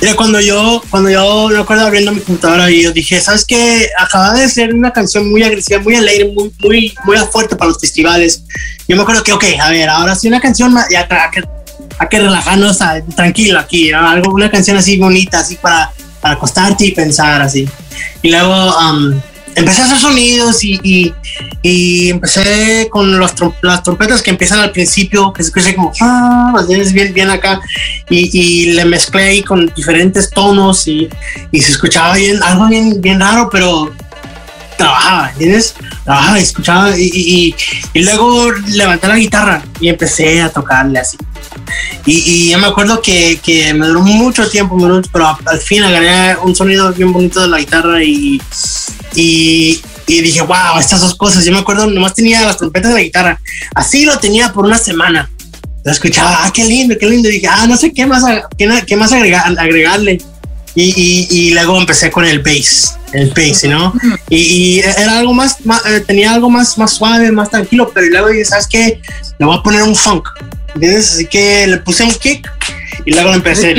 Mira, 0.00 0.14
cuando 0.14 0.40
yo, 0.40 0.80
cuando 0.90 1.10
yo 1.10 1.48
me 1.48 1.58
acuerdo 1.58 1.84
abriendo 1.84 2.12
mi 2.12 2.20
computadora 2.20 2.70
y 2.70 2.82
yo 2.82 2.92
dije, 2.92 3.20
¿sabes 3.20 3.44
qué? 3.44 3.88
Acaba 3.98 4.32
de 4.34 4.48
ser 4.48 4.72
una 4.72 4.92
canción 4.92 5.28
muy 5.28 5.42
agresiva, 5.42 5.80
muy 5.80 5.96
alegre, 5.96 6.32
muy, 6.32 6.52
muy, 6.60 6.94
muy 7.04 7.16
fuerte 7.32 7.56
para 7.56 7.70
los 7.70 7.80
festivales. 7.80 8.44
Yo 8.86 8.94
me 8.94 9.02
acuerdo 9.02 9.24
que, 9.24 9.32
ok, 9.32 9.44
a 9.60 9.70
ver, 9.70 9.88
ahora 9.88 10.14
sí 10.14 10.28
una 10.28 10.40
canción 10.40 10.72
ya 10.88 11.00
hay 11.10 11.30
que, 11.32 11.48
hay 11.98 12.08
que 12.08 12.18
relajarnos 12.20 12.78
tranquilo 13.16 13.58
aquí, 13.58 13.90
algo, 13.90 14.32
una 14.32 14.48
canción 14.48 14.76
así 14.76 14.98
bonita, 14.98 15.40
así 15.40 15.56
para, 15.56 15.90
para 16.20 16.34
acostarte 16.34 16.86
y 16.86 16.92
pensar 16.92 17.40
así. 17.42 17.68
Y 18.22 18.30
luego, 18.30 18.76
um, 18.78 19.20
empecé 19.58 19.82
a 19.82 19.84
hacer 19.86 19.98
sonidos 19.98 20.62
y, 20.64 20.80
y, 20.82 21.14
y 21.62 22.10
empecé 22.10 22.88
con 22.90 23.18
las 23.18 23.82
trompetas 23.82 24.22
que 24.22 24.30
empiezan 24.30 24.60
al 24.60 24.70
principio, 24.70 25.32
que 25.32 25.42
se 25.42 25.48
escucha 25.48 25.74
como, 25.74 25.92
ah, 26.00 26.62
tienes 26.66 26.92
bien, 26.92 27.12
bien 27.12 27.30
acá, 27.30 27.60
y, 28.08 28.30
y, 28.38 28.72
le 28.72 28.84
mezclé 28.84 29.24
ahí 29.24 29.42
con 29.42 29.72
diferentes 29.74 30.30
tonos 30.30 30.86
y, 30.86 31.08
y, 31.50 31.60
se 31.60 31.72
escuchaba 31.72 32.14
bien, 32.14 32.42
algo 32.42 32.68
bien, 32.68 33.00
bien 33.00 33.20
raro, 33.20 33.48
pero 33.50 33.92
trabajaba, 34.78 35.30
¿entiendes? 35.32 35.74
Trabajaba 36.04 36.38
y 36.38 36.42
escuchaba 36.42 36.98
y, 36.98 37.54
y, 37.92 38.00
luego 38.00 38.52
levanté 38.68 39.08
la 39.08 39.16
guitarra 39.16 39.62
y 39.80 39.88
empecé 39.88 40.40
a 40.40 40.48
tocarle 40.48 41.00
así. 41.00 41.18
Y, 42.06 42.48
yo 42.48 42.58
me 42.58 42.68
acuerdo 42.68 43.02
que, 43.02 43.38
que, 43.42 43.74
me 43.74 43.86
duró 43.88 44.00
mucho 44.00 44.48
tiempo, 44.48 44.78
pero 45.12 45.36
al 45.44 45.58
fin 45.58 45.82
agarré 45.82 46.36
un 46.38 46.54
sonido 46.54 46.92
bien 46.92 47.12
bonito 47.12 47.42
de 47.42 47.48
la 47.48 47.58
guitarra 47.58 48.02
y, 48.02 48.40
y, 49.14 49.82
y 50.06 50.20
dije, 50.22 50.40
wow, 50.40 50.78
estas 50.78 51.00
dos 51.00 51.14
cosas. 51.14 51.44
Yo 51.44 51.52
me 51.52 51.58
acuerdo, 51.58 51.86
nomás 51.90 52.14
tenía 52.14 52.40
las 52.42 52.56
trompetas 52.56 52.92
de 52.92 52.98
la 52.98 53.02
guitarra. 53.02 53.40
Así 53.74 54.04
lo 54.04 54.18
tenía 54.18 54.52
por 54.52 54.64
una 54.64 54.78
semana. 54.78 55.28
Lo 55.84 55.92
escuchaba, 55.92 56.44
ah, 56.44 56.52
qué 56.54 56.64
lindo, 56.64 56.96
qué 56.98 57.06
lindo. 57.06 57.28
Y 57.28 57.32
dije, 57.32 57.48
ah, 57.48 57.66
no 57.66 57.76
sé 57.76 57.92
qué 57.92 58.06
más, 58.06 58.24
qué, 58.56 58.68
qué 58.86 58.96
más 58.96 59.12
agregar, 59.12 59.58
agregarle. 59.58 60.18
Y, 60.80 60.94
y, 60.96 61.26
y, 61.28 61.50
luego 61.54 61.76
empecé 61.76 62.08
con 62.08 62.24
el 62.24 62.38
bass, 62.38 62.96
el 63.12 63.30
bass, 63.30 63.64
¿no? 63.64 63.92
Y, 64.30 64.36
y 64.36 64.78
era 64.78 65.18
algo 65.18 65.34
más, 65.34 65.56
eh, 65.86 66.04
tenía 66.06 66.32
algo 66.32 66.48
más, 66.48 66.78
más 66.78 66.92
suave, 66.92 67.32
más 67.32 67.50
tranquilo, 67.50 67.90
pero 67.92 68.06
luego 68.06 68.28
dije, 68.28 68.44
¿sabes 68.44 68.68
qué? 68.68 69.02
Le 69.40 69.46
voy 69.46 69.58
a 69.58 69.62
poner 69.62 69.82
un 69.82 69.96
funk, 69.96 70.28
¿entiendes? 70.74 71.14
Así 71.14 71.26
que 71.26 71.66
le 71.66 71.78
puse 71.78 72.04
un 72.04 72.12
kick 72.12 72.48
y 73.04 73.12
luego 73.12 73.34
empecé 73.34 73.74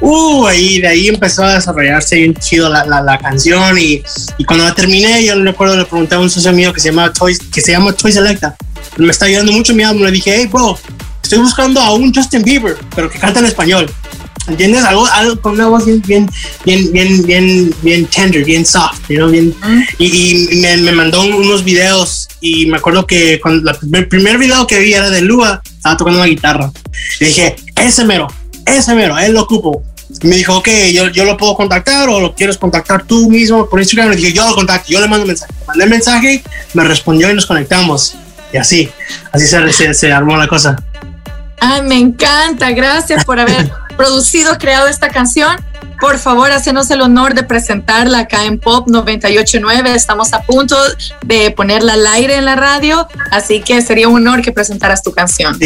uh, 0.00 0.46
ahí, 0.46 0.80
de 0.80 0.86
ahí 0.86 1.08
empezó 1.08 1.42
a 1.42 1.54
desarrollarse 1.54 2.16
bien 2.16 2.34
chido 2.34 2.68
la, 2.68 2.84
la, 2.84 3.02
la 3.02 3.18
canción 3.18 3.76
y, 3.78 4.04
y, 4.36 4.44
cuando 4.44 4.64
la 4.64 4.74
terminé 4.74 5.24
yo 5.24 5.34
recuerdo 5.42 5.76
le 5.76 5.84
pregunté 5.84 6.14
a 6.14 6.20
un 6.20 6.30
socio 6.30 6.52
mío 6.52 6.72
que 6.72 6.80
se 6.80 6.90
llama 6.90 7.12
Toy, 7.12 7.36
que 7.52 7.60
se 7.60 7.72
llama 7.72 7.92
Toy 7.92 8.12
Selecta 8.12 8.56
me 8.96 9.10
está 9.10 9.26
ayudando 9.26 9.52
mucho 9.52 9.74
mi 9.74 9.82
álbum 9.82 10.04
le 10.04 10.12
dije 10.12 10.34
hey 10.36 10.46
bro 10.46 10.78
estoy 11.28 11.40
buscando 11.40 11.78
a 11.78 11.92
un 11.92 12.12
Justin 12.14 12.42
Bieber 12.42 12.78
pero 12.96 13.10
que 13.10 13.18
canta 13.18 13.40
en 13.40 13.46
español 13.46 13.86
¿Entiendes? 14.48 14.82
Algo, 14.82 15.06
algo 15.06 15.38
con 15.42 15.52
una 15.52 15.68
voz 15.68 15.84
bien, 15.84 16.00
bien, 16.06 16.26
bien, 16.64 16.90
bien, 16.90 17.22
bien, 17.26 17.74
bien 17.82 18.06
tender, 18.06 18.44
bien 18.44 18.64
soft, 18.64 18.98
you 19.10 19.28
bien, 19.28 19.54
y, 19.98 20.06
y 20.06 20.60
me, 20.62 20.74
me, 20.78 20.92
mandó 20.92 21.20
unos 21.20 21.64
videos 21.64 22.28
y 22.40 22.64
me 22.64 22.78
acuerdo 22.78 23.06
que 23.06 23.38
cuando 23.40 23.70
el 23.70 24.08
primer 24.08 24.38
video 24.38 24.66
que 24.66 24.78
vi 24.78 24.94
era 24.94 25.10
de 25.10 25.20
Lua, 25.20 25.60
estaba 25.76 25.98
tocando 25.98 26.20
una 26.20 26.28
guitarra. 26.28 26.72
Le 27.20 27.26
dije, 27.26 27.56
ese 27.76 28.06
mero, 28.06 28.26
ese 28.64 28.94
mero, 28.94 29.18
él 29.18 29.34
lo 29.34 29.42
ocupo. 29.42 29.82
me 30.22 30.36
dijo, 30.36 30.56
ok, 30.56 30.68
yo, 30.94 31.08
yo 31.08 31.26
lo 31.26 31.36
puedo 31.36 31.54
contactar 31.54 32.08
o 32.08 32.18
lo 32.18 32.34
quieres 32.34 32.56
contactar 32.56 33.04
tú 33.04 33.28
mismo 33.28 33.68
por 33.68 33.80
Instagram. 33.80 34.12
Le 34.12 34.16
dije, 34.16 34.32
yo 34.32 34.48
lo 34.48 34.54
contacto, 34.54 34.88
yo 34.88 34.98
le 34.98 35.08
mando 35.08 35.26
mensaje. 35.26 35.52
Mandé 35.66 35.84
el 35.84 35.90
mensaje, 35.90 36.42
me 36.72 36.84
respondió 36.84 37.30
y 37.30 37.34
nos 37.34 37.44
conectamos. 37.44 38.14
Y 38.50 38.56
así, 38.56 38.88
así 39.30 39.46
se, 39.46 39.72
se, 39.74 39.92
se 39.92 40.10
armó 40.10 40.38
la 40.38 40.48
cosa. 40.48 40.82
Ay, 41.60 41.82
me 41.82 41.98
encanta. 41.98 42.70
Gracias 42.70 43.24
por 43.24 43.40
haber 43.40 43.70
producido, 43.96 44.56
creado 44.58 44.86
esta 44.86 45.08
canción. 45.08 45.56
Por 46.00 46.18
favor, 46.18 46.52
hacenos 46.52 46.90
el 46.90 47.00
honor 47.00 47.34
de 47.34 47.42
presentarla 47.42 48.20
acá 48.20 48.44
en 48.44 48.58
Pop 48.58 48.86
989. 48.88 49.94
Estamos 49.94 50.32
a 50.32 50.42
punto 50.42 50.76
de 51.22 51.50
ponerla 51.50 51.94
al 51.94 52.06
aire 52.06 52.36
en 52.36 52.44
la 52.44 52.54
radio, 52.54 53.08
así 53.32 53.60
que 53.60 53.82
sería 53.82 54.08
un 54.08 54.16
honor 54.16 54.42
que 54.42 54.52
presentaras 54.52 55.02
tu 55.02 55.12
canción. 55.12 55.58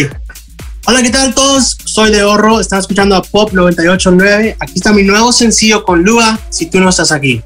Hola, 0.86 1.02
¿qué 1.02 1.10
tal 1.10 1.34
todos? 1.34 1.76
Soy 1.84 2.10
de 2.10 2.24
Horro, 2.24 2.60
están 2.60 2.80
escuchando 2.80 3.14
a 3.14 3.22
Pop 3.22 3.52
989. 3.52 4.56
Aquí 4.58 4.72
está 4.76 4.92
mi 4.92 5.02
nuevo 5.02 5.30
sencillo 5.32 5.84
con 5.84 6.02
Lua, 6.02 6.40
si 6.48 6.66
tú 6.66 6.80
no 6.80 6.88
estás 6.88 7.12
aquí. 7.12 7.42